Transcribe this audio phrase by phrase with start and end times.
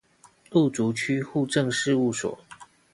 [0.49, 2.39] 路竹區戶政事務所